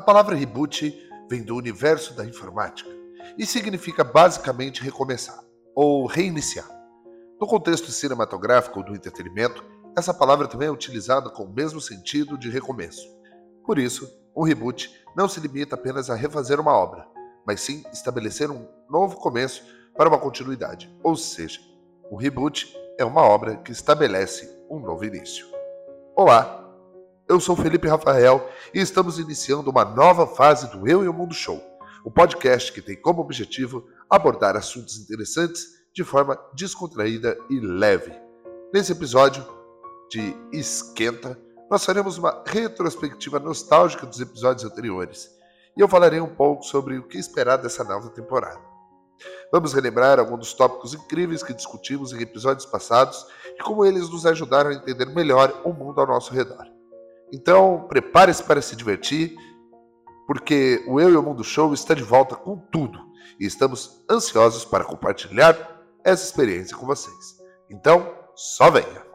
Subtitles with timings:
[0.00, 2.88] A palavra reboot vem do universo da informática
[3.36, 5.38] e significa basicamente recomeçar
[5.74, 6.66] ou reiniciar.
[7.38, 9.62] No contexto cinematográfico ou do entretenimento,
[9.94, 13.06] essa palavra também é utilizada com o mesmo sentido de recomeço.
[13.62, 17.06] Por isso, um reboot não se limita apenas a refazer uma obra,
[17.46, 19.62] mas sim estabelecer um novo começo
[19.94, 20.90] para uma continuidade.
[21.02, 21.60] Ou seja,
[22.10, 25.46] um reboot é uma obra que estabelece um novo início.
[26.16, 26.69] Olá,
[27.30, 31.32] eu sou Felipe Rafael e estamos iniciando uma nova fase do Eu e o Mundo
[31.32, 31.62] Show,
[32.04, 38.12] o podcast que tem como objetivo abordar assuntos interessantes de forma descontraída e leve.
[38.74, 39.46] Nesse episódio
[40.10, 41.38] de Esquenta,
[41.70, 45.30] nós faremos uma retrospectiva nostálgica dos episódios anteriores
[45.76, 48.60] e eu falarei um pouco sobre o que esperar dessa nova temporada.
[49.52, 53.24] Vamos relembrar alguns dos tópicos incríveis que discutimos em episódios passados
[53.56, 56.79] e como eles nos ajudaram a entender melhor o mundo ao nosso redor.
[57.32, 59.36] Então, prepare-se para se divertir,
[60.26, 62.98] porque o Eu e o Mundo Show está de volta com tudo
[63.38, 65.56] e estamos ansiosos para compartilhar
[66.04, 67.38] essa experiência com vocês.
[67.70, 69.10] Então, só venha!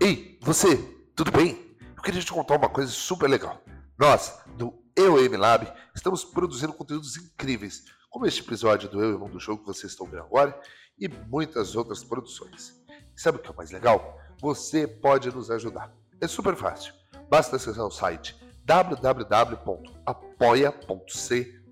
[0.00, 0.76] Ei, você,
[1.14, 1.68] tudo bem?
[1.98, 3.60] eu queria te contar uma coisa super legal.
[3.98, 9.40] Nós, do EOM Lab, estamos produzindo conteúdos incríveis, como este episódio do Eu e Mundo
[9.40, 10.58] Show que vocês estão vendo agora,
[11.00, 12.74] e muitas outras produções.
[13.16, 14.18] E sabe o que é mais legal?
[14.40, 15.92] Você pode nos ajudar.
[16.20, 16.94] É super fácil.
[17.28, 19.68] Basta acessar o site www.apoia.c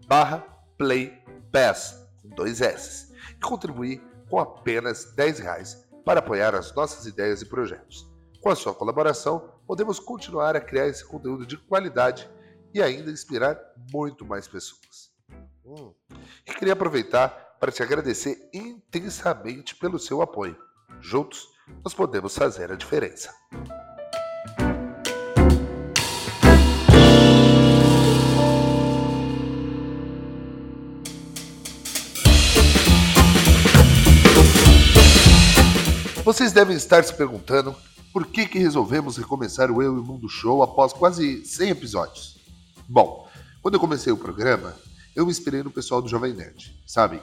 [0.06, 0.38] barra
[0.78, 7.42] playpass, com dois S, e contribuir com apenas 10 reais para apoiar as nossas ideias
[7.42, 8.06] e projetos.
[8.40, 12.30] Com a sua colaboração, podemos continuar a criar esse conteúdo de qualidade
[12.72, 13.58] e ainda inspirar
[13.92, 15.10] muito mais pessoas.
[15.64, 15.92] Hum.
[16.46, 20.56] E queria aproveitar para te agradecer intensamente pelo seu apoio.
[21.00, 21.48] Juntos,
[21.82, 23.34] nós podemos fazer a diferença.
[36.24, 37.74] Vocês devem estar se perguntando
[38.12, 42.36] por que, que resolvemos recomeçar o Eu e o Mundo Show após quase 100 episódios?
[42.88, 43.28] Bom,
[43.62, 44.74] quando eu comecei o programa,
[45.14, 47.22] eu me inspirei no pessoal do Jovem Nerd, sabe?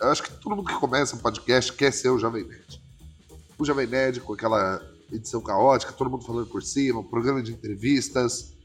[0.00, 2.82] Acho que todo mundo que começa um podcast quer ser o Jovem Nerd.
[3.58, 4.80] O Jovem Nerd com aquela
[5.12, 8.56] edição caótica, todo mundo falando por cima, um programa de entrevistas.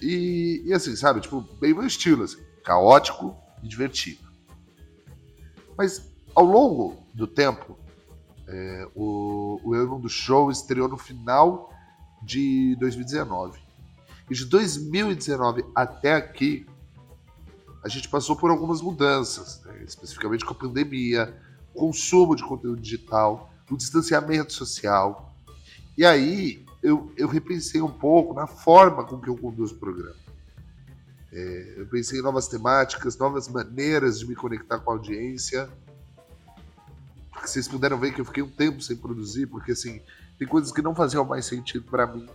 [0.00, 1.20] E, e assim, sabe?
[1.20, 4.28] Tipo, bem meu estilo, assim, caótico e divertido.
[5.76, 7.76] Mas ao longo do tempo,
[8.46, 11.72] é, o, o do Show estreou no final
[12.22, 13.58] de 2019.
[14.30, 16.66] E de 2019 até aqui,
[17.82, 19.82] a gente passou por algumas mudanças, né?
[19.86, 21.34] especificamente com a pandemia,
[21.74, 25.34] consumo de conteúdo digital, o distanciamento social.
[25.96, 30.16] E aí eu, eu repensei um pouco na forma com que eu conduzo o programa.
[31.32, 35.68] É, eu pensei em novas temáticas, novas maneiras de me conectar com a audiência
[37.42, 40.00] vocês puderam ver que eu fiquei um tempo sem produzir, porque assim,
[40.38, 42.28] tem coisas que não faziam mais sentido para mim.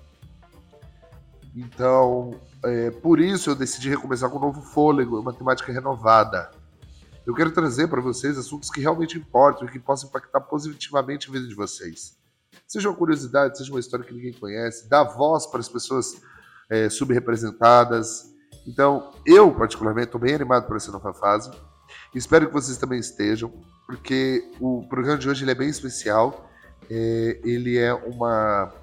[1.55, 6.49] Então, é, por isso eu decidi recomeçar com um novo fôlego, uma temática renovada.
[7.25, 11.31] Eu quero trazer para vocês assuntos que realmente importam e que possam impactar positivamente a
[11.31, 12.17] vida de vocês.
[12.67, 16.21] Seja uma curiosidade, seja uma história que ninguém conhece, dá voz para as pessoas
[16.69, 18.25] é, subrepresentadas.
[18.67, 21.51] Então, eu, particularmente, estou bem animado por essa nova fase.
[22.13, 23.51] Espero que vocês também estejam,
[23.85, 26.49] porque o programa de hoje é bem especial.
[26.89, 28.73] É, ele é uma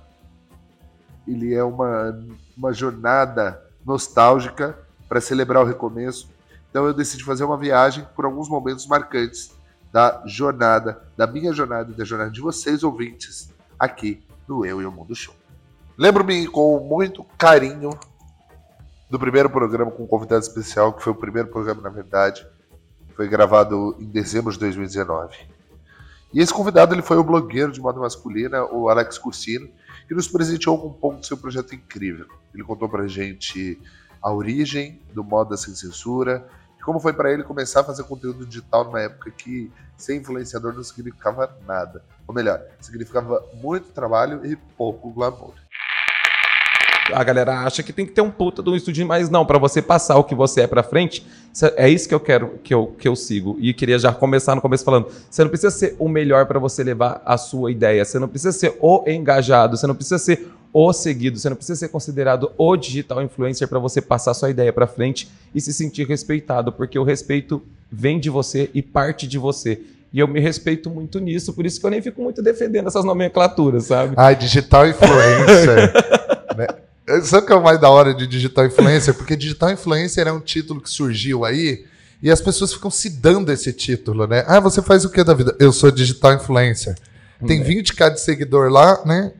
[1.32, 2.18] ele é uma,
[2.56, 6.28] uma jornada nostálgica para celebrar o recomeço.
[6.70, 9.52] Então eu decidi fazer uma viagem por alguns momentos marcantes
[9.92, 14.86] da jornada, da minha jornada e da jornada de vocês ouvintes aqui no Eu e
[14.86, 15.34] o Mundo Show.
[15.98, 17.90] Lembro-me com muito carinho
[19.10, 22.46] do primeiro programa com um convidado especial, que foi o primeiro programa, na verdade,
[23.16, 25.36] foi gravado em dezembro de 2019.
[26.32, 29.68] E esse convidado ele foi o blogueiro de moda masculina, o Alex Cursino,
[30.10, 32.26] que nos presenteou com um pouco do seu projeto incrível.
[32.52, 33.80] Ele contou pra gente
[34.20, 36.44] a origem do Moda Sem Censura
[36.76, 40.74] e como foi para ele começar a fazer conteúdo digital numa época que ser influenciador
[40.74, 42.04] não significava nada.
[42.26, 45.54] Ou melhor, significava muito trabalho e pouco glamour
[47.12, 49.58] a galera acha que tem que ter um puta de um estúdio, mas não, para
[49.58, 51.26] você passar o que você é para frente,
[51.76, 53.56] é isso que eu quero que eu, que eu sigo.
[53.60, 56.82] E queria já começar no começo falando, você não precisa ser o melhor para você
[56.82, 60.92] levar a sua ideia, você não precisa ser o engajado, você não precisa ser o
[60.92, 64.86] seguido, você não precisa ser considerado o digital influencer para você passar sua ideia para
[64.86, 69.80] frente e se sentir respeitado, porque o respeito vem de você e parte de você.
[70.12, 73.04] E eu me respeito muito nisso, por isso que eu nem fico muito defendendo essas
[73.04, 74.14] nomenclaturas, sabe?
[74.16, 75.92] Ai, digital influencer.
[76.56, 76.66] né?
[77.22, 79.14] Sabe o que é o mais da hora de digital influencer?
[79.14, 81.84] Porque digital influencer é um título que surgiu aí
[82.22, 84.44] e as pessoas ficam se dando esse título, né?
[84.46, 85.56] Ah, você faz o que da vida?
[85.58, 86.94] Eu sou digital influencer.
[87.46, 88.10] Tem 20k é.
[88.10, 89.32] de seguidor lá, né?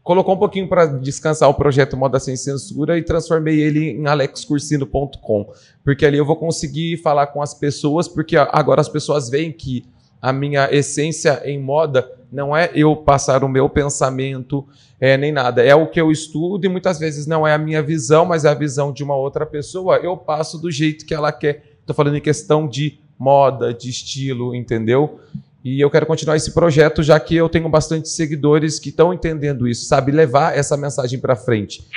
[0.04, 5.54] colocou um pouquinho para descansar o projeto Moda Sem Censura e transformei ele em alexcursino.com,
[5.84, 9.86] porque ali eu vou conseguir falar com as pessoas, porque agora as pessoas veem que
[10.22, 14.66] a minha essência em moda não é eu passar o meu pensamento
[15.00, 17.82] é, nem nada, é o que eu estudo e muitas vezes não é a minha
[17.82, 19.98] visão, mas é a visão de uma outra pessoa.
[19.98, 21.76] Eu passo do jeito que ela quer.
[21.82, 25.20] Estou falando em questão de moda, de estilo, entendeu?
[25.64, 29.66] E eu quero continuar esse projeto, já que eu tenho bastante seguidores que estão entendendo
[29.66, 30.12] isso, sabe?
[30.12, 31.88] Levar essa mensagem para frente.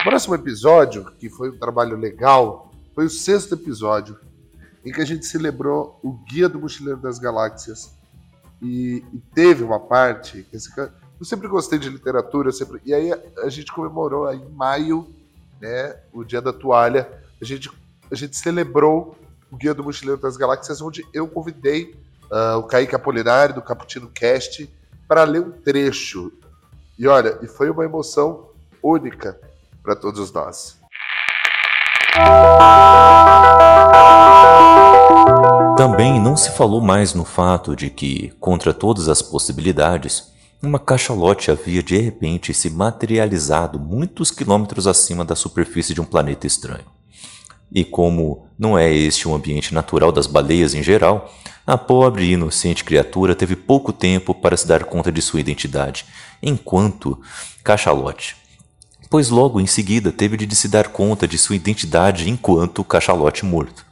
[0.00, 4.16] O próximo episódio, que foi um trabalho legal, foi o sexto episódio,
[4.84, 7.92] em que a gente celebrou o Guia do Mochileiro das Galáxias.
[8.62, 10.46] E, e teve uma parte.
[10.52, 14.50] Esse, eu sempre gostei de literatura, sempre, e aí a, a gente comemorou aí em
[14.50, 15.12] maio,
[15.60, 17.08] né, o Dia da Toalha.
[17.42, 17.68] A gente,
[18.08, 19.18] a gente celebrou
[19.50, 24.08] o Guia do Mochileiro das Galáxias, onde eu convidei uh, o Kaique Apolinário, do Caputino
[24.08, 24.68] Cast,
[25.08, 26.32] para ler um trecho.
[26.98, 28.48] E olha, e foi uma emoção
[28.82, 29.38] única
[29.82, 30.78] para todos nós.
[35.76, 40.32] Também não se falou mais no fato de que, contra todas as possibilidades,
[40.62, 46.46] uma cachalote havia de repente se materializado muitos quilômetros acima da superfície de um planeta
[46.46, 46.95] estranho.
[47.72, 51.32] E como não é este o ambiente natural das baleias em geral,
[51.66, 56.06] a pobre e inocente criatura teve pouco tempo para se dar conta de sua identidade,
[56.42, 57.20] enquanto
[57.64, 58.36] cachalote.
[59.10, 63.84] Pois logo em seguida teve de se dar conta de sua identidade enquanto cachalote morto.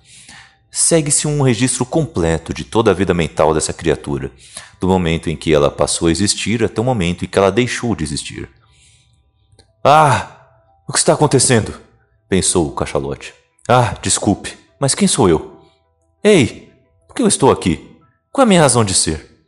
[0.70, 4.30] Segue-se um registro completo de toda a vida mental dessa criatura,
[4.80, 7.94] do momento em que ela passou a existir até o momento em que ela deixou
[7.94, 8.48] de existir.
[9.84, 10.30] Ah!
[10.88, 11.74] O que está acontecendo?
[12.28, 13.32] pensou o cachalote.
[13.66, 15.58] Ah, desculpe, mas quem sou eu?
[16.22, 16.70] Ei,
[17.08, 17.98] por que eu estou aqui?
[18.30, 19.46] Qual é a minha razão de ser?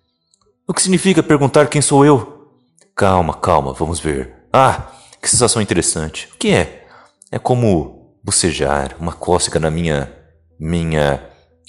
[0.66, 2.50] O que significa perguntar quem sou eu?
[2.94, 4.34] Calma, calma, vamos ver.
[4.50, 6.30] Ah, que sensação interessante.
[6.32, 6.86] O que é?
[7.30, 10.10] É como bocejar, uma cócega na minha.
[10.58, 11.22] minha.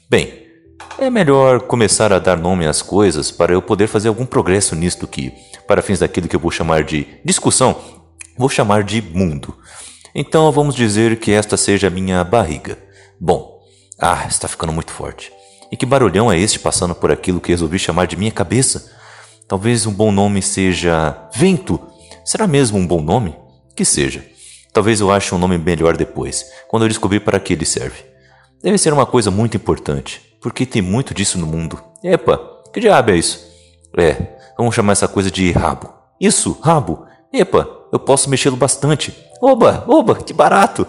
[0.10, 0.48] Bem,
[0.98, 5.06] é melhor começar a dar nome às coisas para eu poder fazer algum progresso nisto
[5.06, 5.34] que,
[5.68, 7.75] para fins daquilo que eu vou chamar de discussão,
[8.38, 9.54] vou chamar de mundo.
[10.19, 12.75] Então vamos dizer que esta seja a minha barriga.
[13.19, 13.62] Bom,
[14.00, 15.31] ah, está ficando muito forte.
[15.71, 18.91] E que barulhão é este passando por aquilo que resolvi chamar de minha cabeça?
[19.47, 21.79] Talvez um bom nome seja Vento.
[22.25, 23.38] Será mesmo um bom nome?
[23.75, 24.25] Que seja.
[24.74, 28.03] Talvez eu ache um nome melhor depois, quando eu descobrir para que ele serve.
[28.63, 31.79] Deve ser uma coisa muito importante, porque tem muito disso no mundo.
[32.03, 32.41] Epa,
[32.74, 33.47] que diabo é isso?
[33.95, 34.17] É,
[34.57, 35.93] vamos chamar essa coisa de rabo.
[36.19, 37.05] Isso, rabo.
[37.31, 39.26] Epa, eu posso mexê-lo bastante.
[39.41, 40.88] Oba, oba, que barato.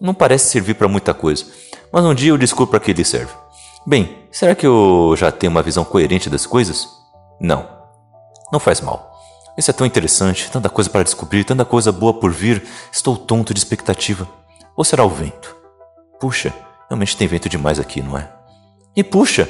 [0.00, 1.44] Não parece servir para muita coisa,
[1.90, 3.32] mas um dia eu descubro para que ele serve.
[3.86, 6.88] Bem, será que eu já tenho uma visão coerente das coisas?
[7.40, 7.68] Não.
[8.52, 9.14] Não faz mal.
[9.56, 12.62] Isso é tão interessante, tanta coisa para descobrir, tanta coisa boa por vir.
[12.92, 14.28] Estou tonto de expectativa.
[14.76, 15.56] Ou será o vento?
[16.20, 16.52] Puxa,
[16.88, 18.30] realmente tem vento demais aqui, não é?
[18.94, 19.48] E puxa,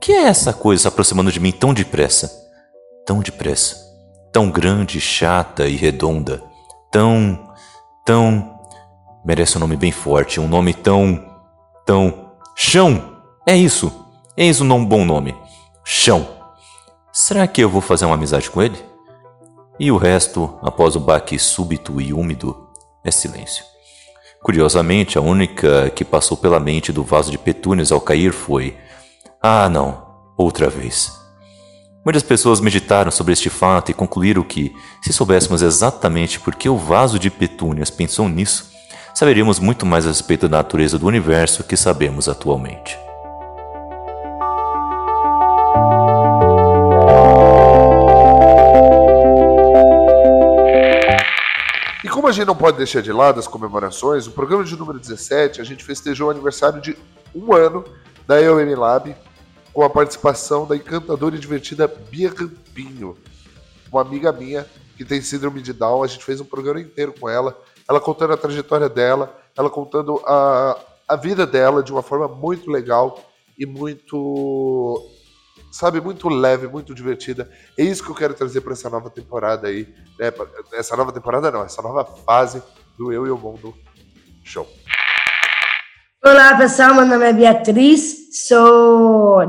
[0.00, 2.30] que é essa coisa se aproximando de mim tão depressa?
[3.04, 3.76] Tão depressa.
[4.32, 6.42] Tão grande, chata e redonda.
[6.92, 7.49] Tão.
[8.04, 8.58] Tão.
[9.24, 11.24] Merece um nome bem forte, um nome tão.
[11.84, 12.30] tão.
[12.56, 13.16] Chão!
[13.46, 13.92] É isso!
[14.36, 15.36] Eis um bom nome.
[15.84, 16.26] Chão.
[17.12, 18.82] Será que eu vou fazer uma amizade com ele?
[19.78, 22.68] E o resto, após o baque súbito e úmido,
[23.04, 23.64] é silêncio.
[24.42, 28.76] Curiosamente, a única que passou pela mente do vaso de petúnias ao cair foi:
[29.42, 31.19] Ah, não, outra vez.
[32.02, 36.76] Muitas pessoas meditaram sobre este fato e concluíram que, se soubéssemos exatamente por que o
[36.76, 38.70] vaso de petúnias pensou nisso,
[39.14, 42.98] saberíamos muito mais a respeito da natureza do universo que sabemos atualmente.
[52.20, 55.58] como a gente não pode deixar de lado as comemorações, o programa de número 17
[55.58, 56.94] a gente festejou o aniversário de
[57.34, 57.82] um ano
[58.26, 59.16] da EOM Lab
[59.80, 63.16] com a participação da encantadora e divertida Bia Campinho,
[63.90, 66.02] uma amiga minha que tem síndrome de Down.
[66.02, 67.58] A gente fez um programa inteiro com ela,
[67.88, 72.70] ela contando a trajetória dela, ela contando a, a vida dela de uma forma muito
[72.70, 73.24] legal
[73.58, 75.02] e muito
[75.72, 77.50] sabe, muito leve, muito divertida.
[77.78, 79.88] É isso que eu quero trazer para essa nova temporada aí.
[80.18, 80.30] Né?
[80.74, 82.62] Essa nova temporada não, essa nova fase
[82.98, 83.74] do Eu e o Mundo
[84.44, 84.68] Show.
[86.22, 89.40] Olá pessoal, meu nome é Beatriz, sou,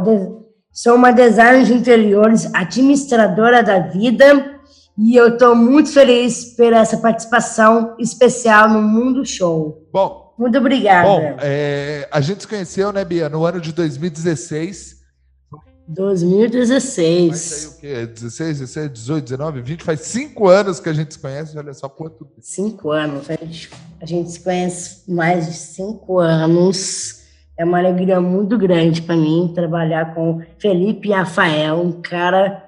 [0.71, 4.59] sou uma designer de interiores, administradora da vida
[4.97, 9.88] e eu estou muito feliz por essa participação especial no Mundo Show.
[9.91, 11.07] Bom, muito obrigada.
[11.07, 15.01] Bom, é, a gente se conheceu, né, Bia, no ano de 2016
[15.88, 17.29] 2016.
[17.29, 18.05] Mas aí o quê?
[18.07, 19.83] 16, 17, 18, 19, 20?
[19.83, 22.27] Faz cinco anos que a gente se conhece, olha só quanto.
[22.39, 23.29] Cinco anos.
[23.29, 23.69] A gente,
[24.00, 27.20] a gente se conhece mais de cinco anos.
[27.61, 32.67] É uma alegria muito grande para mim trabalhar com Felipe e Rafael, um cara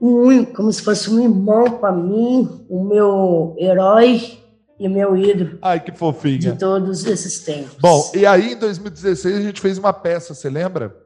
[0.00, 4.38] único, como se fosse um irmão para mim, o meu herói
[4.80, 5.58] e meu ídolo.
[5.60, 6.38] Ai, que fofinha.
[6.38, 7.76] De todos esses tempos.
[7.78, 10.96] Bom, e aí em 2016 a gente fez uma peça, você lembra?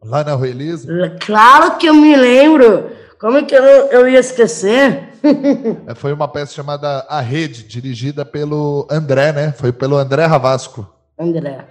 [0.00, 1.16] Lá na Rua Elisa?
[1.26, 2.88] Claro que eu me lembro.
[3.18, 5.08] Como é que eu, eu ia esquecer?
[5.88, 9.52] É, foi uma peça chamada A Rede, dirigida pelo André, né?
[9.52, 10.88] Foi pelo André Ravasco.
[11.18, 11.66] André.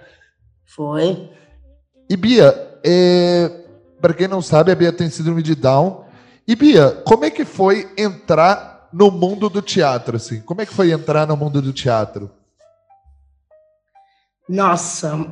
[0.74, 1.30] Foi.
[2.08, 3.50] E Bia, é...
[4.00, 6.04] para quem não sabe, a Bia tem síndrome de Down.
[6.46, 10.40] E Bia, como é que foi entrar no mundo do teatro, assim?
[10.40, 12.30] Como é que foi entrar no mundo do teatro?
[14.48, 15.26] Nossa,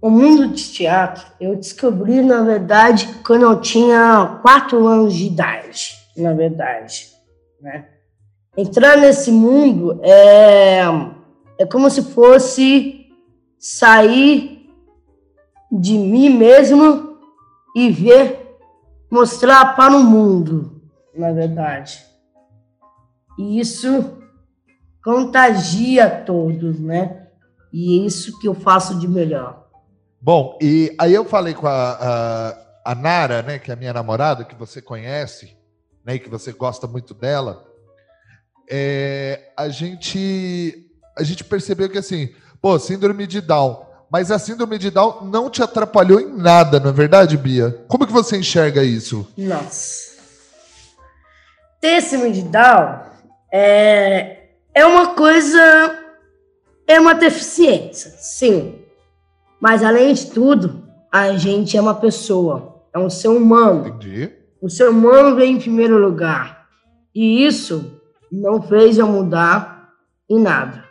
[0.00, 5.94] o mundo de teatro eu descobri, na verdade, quando eu tinha quatro anos de idade,
[6.16, 7.10] na verdade.
[7.60, 7.88] Né?
[8.56, 10.82] Entrar nesse mundo é,
[11.58, 13.06] é como se fosse
[13.58, 14.53] sair
[15.80, 17.18] de mim mesmo
[17.74, 18.56] e ver,
[19.10, 20.80] mostrar para o mundo,
[21.14, 22.04] na verdade.
[23.38, 24.18] E isso
[25.02, 27.28] contagia todos, né?
[27.72, 29.64] E é isso que eu faço de melhor.
[30.20, 33.92] Bom, e aí eu falei com a, a, a, Nara, né, que é a minha
[33.92, 35.56] namorada, que você conhece,
[36.04, 37.62] né, e que você gosta muito dela.
[38.70, 44.78] É, a gente a gente percebeu que assim, pô, síndrome de Down, mas a síndrome
[44.78, 47.84] de Down não te atrapalhou em nada, não é verdade, Bia?
[47.88, 49.26] Como que você enxerga isso?
[49.36, 50.12] Nossa.
[51.80, 53.00] Ter síndrome de Down
[53.52, 55.98] é, é uma coisa,
[56.86, 58.78] é uma deficiência, sim.
[59.58, 63.88] Mas, além de tudo, a gente é uma pessoa, é um ser humano.
[63.88, 64.30] Entendi.
[64.62, 66.68] O ser humano vem em primeiro lugar.
[67.12, 69.88] E isso não fez eu mudar
[70.30, 70.83] em nada.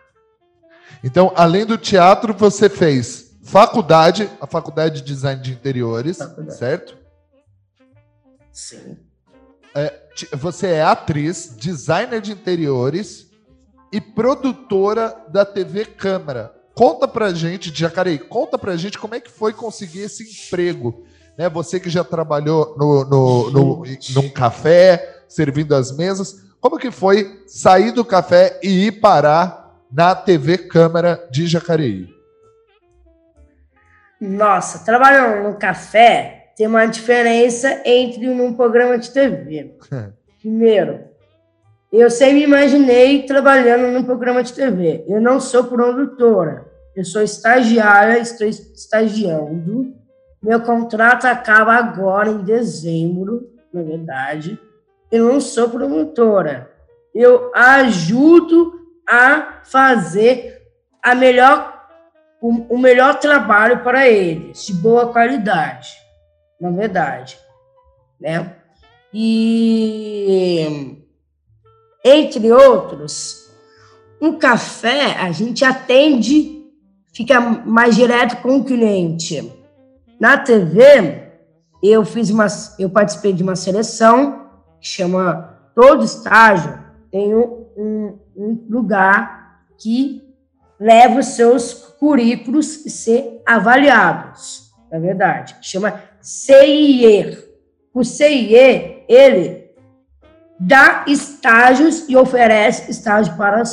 [1.03, 6.57] Então, além do teatro, você fez faculdade, a faculdade de design de interiores, faculdade.
[6.57, 6.97] certo?
[8.51, 8.97] Sim.
[9.75, 10.01] É,
[10.33, 13.27] você é atriz, designer de interiores
[13.91, 16.55] e produtora da TV Câmara.
[16.73, 21.03] Conta pra gente, Jacareí, conta pra gente como é que foi conseguir esse emprego.
[21.37, 21.49] Né?
[21.49, 23.83] Você que já trabalhou no, no, no,
[24.15, 29.62] num café, servindo as mesas, como que foi sair do café e ir parar
[29.93, 32.09] na TV Câmara de Jacareí?
[34.19, 39.75] Nossa, trabalhando no café tem uma diferença entre um programa de TV.
[40.41, 41.01] Primeiro,
[41.91, 45.05] eu sempre imaginei trabalhando num programa de TV.
[45.07, 49.93] Eu não sou produtora, eu sou estagiária, estou estagiando.
[50.41, 54.59] Meu contrato acaba agora em dezembro, na verdade.
[55.11, 56.69] eu não sou promotora.
[57.13, 60.61] Eu ajudo a fazer
[61.01, 61.87] a melhor,
[62.41, 65.89] o, o melhor trabalho para eles, de boa qualidade,
[66.59, 67.37] na verdade.
[68.19, 68.55] Né?
[69.13, 70.97] E,
[72.03, 73.51] entre outros,
[74.21, 76.65] um café a gente atende,
[77.13, 79.51] fica mais direto com o cliente.
[80.19, 81.23] Na TV,
[81.83, 82.47] eu fiz uma,
[82.79, 84.47] eu participei de uma seleção
[84.79, 86.79] que chama Todo Estágio,
[87.11, 90.23] tem um, um lugar que
[90.79, 95.55] leva os seus currículos e ser avaliados, na verdade.
[95.61, 97.37] Chama CIE.
[97.93, 99.71] O CIE, ele
[100.59, 103.63] dá estágios e oferece estágio para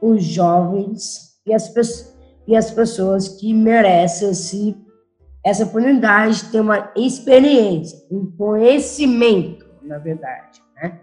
[0.00, 1.72] os jovens e as,
[2.46, 4.76] e as pessoas que merecem esse,
[5.44, 10.62] essa oportunidade de ter uma experiência, um conhecimento, na verdade.
[10.76, 11.00] Né?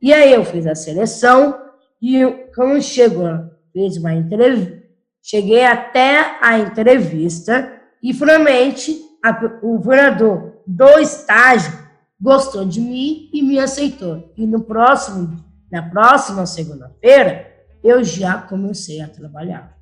[0.00, 1.67] E aí eu fiz a seleção
[2.00, 2.24] e
[2.54, 3.28] quando chegou,
[3.72, 4.82] fiz uma entrevista,
[5.22, 11.72] cheguei até a entrevista e finalmente a, o vereador do estágio
[12.20, 14.32] gostou de mim e me aceitou.
[14.36, 15.36] E no próximo,
[15.70, 17.46] na próxima segunda-feira,
[17.82, 19.76] eu já comecei a trabalhar.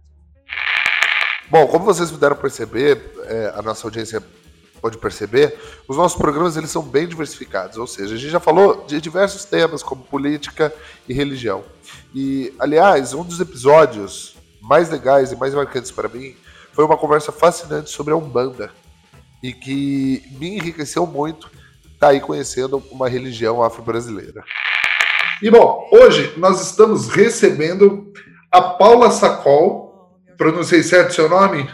[1.49, 4.23] Bom, como vocês puderam perceber, é, a nossa audiência
[4.87, 8.85] pode perceber, os nossos programas eles são bem diversificados, ou seja, a gente já falou
[8.87, 10.73] de diversos temas como política
[11.09, 11.65] e religião.
[12.15, 16.37] E, aliás, um dos episódios mais legais e mais marcantes para mim
[16.73, 18.71] foi uma conversa fascinante sobre a Umbanda
[19.43, 21.49] e que me enriqueceu muito
[21.85, 24.45] estar tá aí conhecendo uma religião afro-brasileira.
[25.43, 28.13] E bom, hoje nós estamos recebendo
[28.53, 31.69] a Paula Sacol, pronunciei certo seu nome?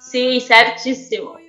[0.00, 1.47] Sim, certíssimo.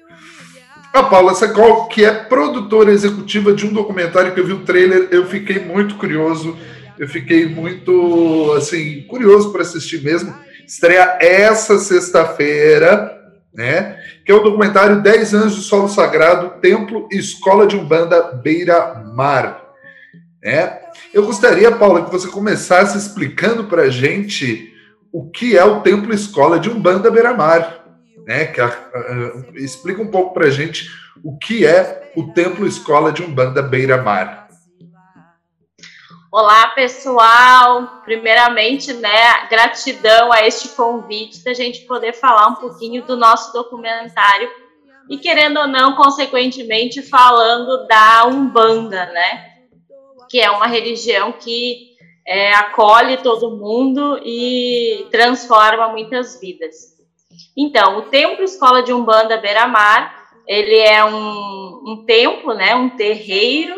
[0.92, 5.08] A Paula Sacol, que é produtora executiva de um documentário que eu vi o trailer,
[5.12, 6.58] eu fiquei muito curioso,
[6.98, 10.34] eu fiquei muito, assim, curioso para assistir mesmo.
[10.66, 13.16] Estreia essa sexta-feira,
[13.54, 13.98] né?
[14.26, 18.96] Que é o documentário 10 anos de solo sagrado, templo e escola de umbanda Beira
[19.16, 19.64] Mar.
[20.44, 20.80] Né?
[21.14, 24.74] Eu gostaria, Paula, que você começasse explicando para a gente
[25.12, 27.79] o que é o templo escola de umbanda Beira Mar
[28.30, 28.46] né?
[28.46, 30.88] Que, uh, explica um pouco para a gente
[31.24, 34.48] o que é o Templo Escola de Umbanda Beira Mar.
[36.32, 38.04] Olá, pessoal.
[38.06, 44.48] Primeiramente, né, gratidão a este convite da gente poder falar um pouquinho do nosso documentário
[45.10, 49.54] e querendo ou não, consequentemente, falando da Umbanda, né?
[50.30, 51.96] Que é uma religião que
[52.28, 56.99] é, acolhe todo mundo e transforma muitas vidas.
[57.56, 63.76] Então, o Templo Escola de Umbanda Beira-Mar, ele é um, um templo, né, um terreiro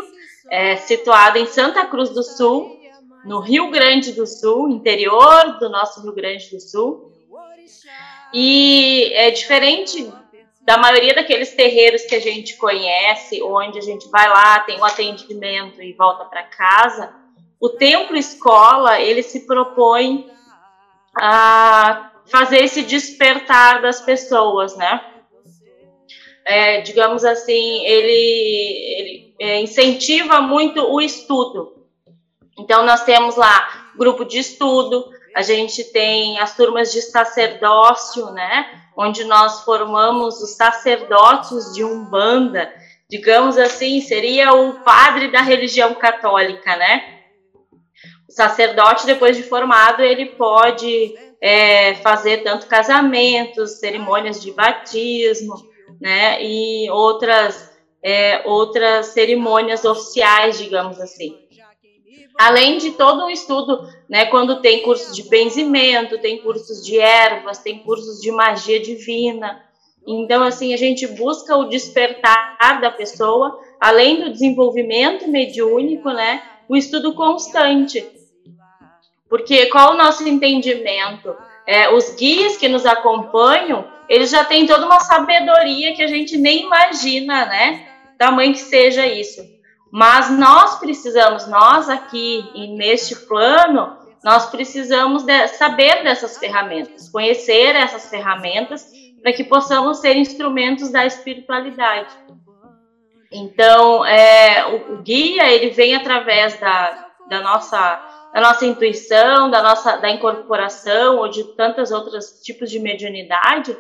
[0.50, 2.80] é, situado em Santa Cruz do Sul,
[3.26, 7.12] no Rio Grande do Sul, interior do nosso Rio Grande do Sul.
[8.34, 10.12] E é diferente
[10.62, 14.82] da maioria daqueles terreiros que a gente conhece, onde a gente vai lá, tem o
[14.82, 17.14] um atendimento e volta para casa.
[17.60, 20.30] O templo escola, ele se propõe
[21.20, 25.02] a fazer esse despertar das pessoas, né?
[26.46, 31.86] É, digamos assim, ele, ele é, incentiva muito o estudo.
[32.58, 38.82] Então, nós temos lá grupo de estudo, a gente tem as turmas de sacerdócio, né?
[38.98, 42.72] Onde nós formamos os sacerdotes de Umbanda,
[43.10, 47.11] digamos assim, seria o padre da religião católica, né?
[48.32, 55.56] O sacerdote, depois de formado, ele pode é, fazer tanto casamentos, cerimônias de batismo,
[56.00, 57.70] né, e outras,
[58.02, 61.38] é, outras cerimônias oficiais, digamos assim.
[62.40, 67.58] Além de todo um estudo, né, quando tem cursos de benzimento, tem cursos de ervas,
[67.58, 69.62] tem cursos de magia divina.
[70.08, 76.78] Então, assim, a gente busca o despertar da pessoa, além do desenvolvimento mediúnico, né, o
[76.78, 78.21] estudo constante,
[79.32, 81.34] porque qual o nosso entendimento?
[81.66, 86.38] É, os guias que nos acompanham, eles já têm toda uma sabedoria que a gente
[86.38, 87.88] nem imagina, né?
[88.18, 89.42] Tamanho que seja isso.
[89.90, 92.44] Mas nós precisamos, nós aqui
[92.76, 98.86] neste plano, nós precisamos de, saber dessas ferramentas, conhecer essas ferramentas
[99.24, 102.14] para que possamos ser instrumentos da espiritualidade.
[103.32, 109.62] Então, é, o, o, guia ele vem através da, da nossa da nossa intuição, da
[109.62, 113.76] nossa da incorporação ou de tantos outros tipos de mediunidade,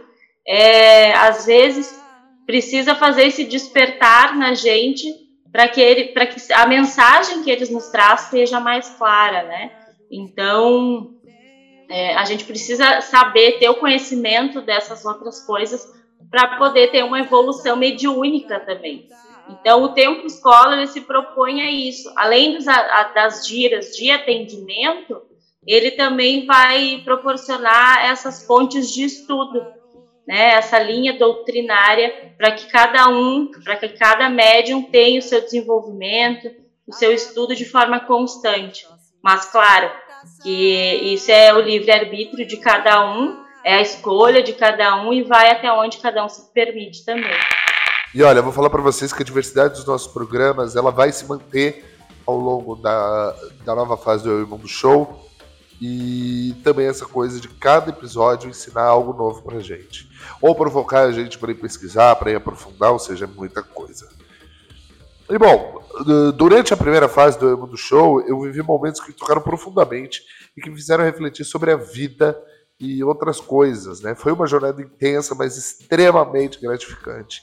[0.46, 2.02] é, às vezes
[2.46, 5.08] precisa fazer esse despertar na gente
[5.52, 9.72] para que, ele, que a mensagem que eles nos traz seja mais clara, né?
[10.10, 11.16] Então,
[11.90, 15.86] é, a gente precisa saber, ter o conhecimento dessas outras coisas
[16.30, 19.08] para poder ter uma evolução mediúnica também.
[19.60, 22.12] Então, o tempo escola ele se propõe a isso.
[22.16, 25.22] Além dos, a, das giras de atendimento,
[25.66, 29.66] ele também vai proporcionar essas fontes de estudo,
[30.28, 30.54] né?
[30.54, 36.50] Essa linha doutrinária para que cada um, para que cada médium tenha o seu desenvolvimento,
[36.88, 38.88] o seu estudo de forma constante.
[39.22, 39.92] Mas claro,
[40.42, 45.14] que isso é o livre arbítrio de cada um, é a escolha de cada um
[45.14, 47.38] e vai até onde cada um se permite também.
[48.14, 51.14] E olha, eu vou falar para vocês que a diversidade dos nossos programas ela vai
[51.14, 51.86] se manter
[52.26, 55.30] ao longo da, da nova fase do Eu Mundo Show
[55.82, 60.10] e também essa coisa de cada episódio ensinar algo novo pra gente.
[60.42, 64.10] Ou provocar a gente para ir pesquisar, para ir aprofundar, ou seja, muita coisa.
[65.30, 65.82] E bom,
[66.36, 70.22] durante a primeira fase do Emo do Show, eu vivi momentos que tocaram profundamente
[70.56, 72.38] e que me fizeram refletir sobre a vida
[72.78, 74.14] e outras coisas, né?
[74.16, 77.42] Foi uma jornada intensa, mas extremamente gratificante.